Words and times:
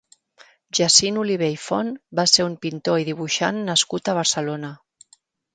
Jacint 0.77 1.19
Olivé 1.23 1.49
i 1.57 1.59
Font 1.65 1.91
va 2.21 2.25
ser 2.33 2.45
un 2.47 2.57
pintor 2.65 3.03
i 3.03 3.07
dibuixant 3.13 3.63
nascut 3.71 4.11
a 4.11 4.17
Barcelona. 4.23 4.77